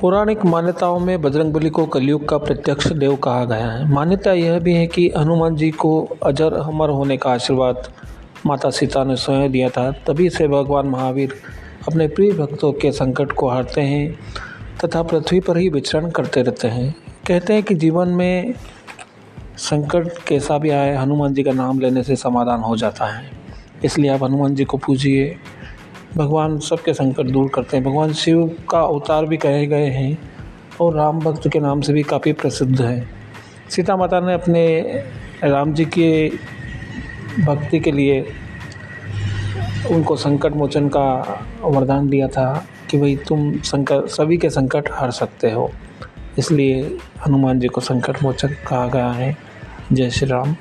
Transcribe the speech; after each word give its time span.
पौराणिक 0.00 0.44
मान्यताओं 0.44 0.98
में 0.98 1.22
बजरंगबली 1.22 1.70
को 1.70 1.86
कलयुग 1.86 2.28
का 2.28 2.38
प्रत्यक्ष 2.38 2.86
देव 2.86 3.16
कहा 3.16 3.44
गया 3.44 3.66
है। 3.66 3.92
मान्यता 3.92 4.32
यह 4.32 4.58
भी 4.58 4.74
है 4.74 4.86
कि 4.86 5.12
हनुमान 5.18 5.56
जी 5.56 5.70
को 5.70 6.08
अजर 6.22 6.52
अमर 6.52 6.88
होने 6.88 7.16
का 7.16 7.30
आशीर्वाद 7.30 7.92
माता 8.46 8.70
सीता 8.70 9.04
ने 9.04 9.16
स्वयं 9.16 9.52
दिया 9.52 9.68
था। 9.68 9.90
तभी 9.90 10.30
से 10.30 10.48
भगवान 10.48 10.86
महावीर 10.86 11.34
अपने 11.88 12.08
प्रिय 12.08 12.32
भक्तों 12.32 12.72
के 12.72 12.92
संकट 12.92 13.32
को 13.32 13.48
हारते 13.48 13.80
हैं 13.80 14.18
तथा 14.84 15.02
पृथ्वी 15.02 15.40
पर 15.40 15.56
ही 15.56 15.68
विचरण 15.68 16.10
करते 16.10 16.42
रहते 16.42 16.68
हैं। 16.68 16.94
कहते 17.26 17.52
हैं 17.52 17.62
कि 17.62 17.74
जीवन 17.74 18.08
में 18.08 18.54
संकट 19.56 20.08
कैसा 20.26 20.58
भी 20.58 20.70
आए, 20.70 20.96
हनुमान 20.96 21.34
जी 21.34 21.42
का 21.42 21.52
नाम 21.52 21.80
लेने 21.80 22.02
से 22.02 22.16
समाधान 22.16 22.60
हो 22.60 22.76
जाता 22.76 23.06
है। 23.06 23.30
इसलिए 23.84 24.10
आप 24.10 24.22
हनुमान 24.22 24.54
जी 24.54 24.64
को 24.64 24.76
पूजिए। 24.76 25.36
भगवान 26.16 26.58
सबके 26.58 26.94
संकट 26.94 27.24
दूर 27.24 27.50
करते 27.54 27.76
हैं। 27.76 27.86
भगवान 27.86 28.12
शिव 28.12 28.56
का 28.70 28.80
अवतार 28.80 29.26
भी 29.26 29.36
कहे 29.36 29.66
गए 29.66 29.86
हैं 29.86 30.18
और 30.80 30.94
राम 30.94 31.20
भक्त 31.20 31.48
के 31.48 31.60
नाम 31.60 31.80
से 31.80 31.92
भी 31.92 32.02
काफ़ी 32.02 32.32
प्रसिद्ध 32.32 32.82
है। 32.82 33.08
सीता 33.70 33.96
माता 33.96 34.20
ने 34.20 34.34
अपने 34.34 34.80
राम 35.44 35.74
जी 35.74 35.84
के 35.84 36.28
भक्ति 37.44 37.80
के 37.80 37.92
लिए 37.92 38.26
उनको 39.90 40.16
संकट 40.16 40.52
मोचन 40.52 40.88
का 40.88 41.38
वरदान 41.62 42.08
दिया 42.08 42.28
था 42.28 42.66
कि 42.90 42.98
भाई 42.98 43.16
तुम 43.16 43.58
संकट, 43.58 44.06
सभी 44.06 44.36
के 44.36 44.50
संकट 44.50 44.88
हर 44.92 45.10
सकते 45.10 45.50
हो। 45.50 45.70
इसलिए 46.38 46.98
हनुमान 47.26 47.60
जी 47.60 47.68
को 47.68 47.80
संकट 47.80 48.22
मोचन 48.22 48.48
कहा 48.48 48.86
गया 48.86 49.10
है। 49.10 49.36
जय 49.92 50.10
श्री 50.10 50.28
राम। 50.28 50.56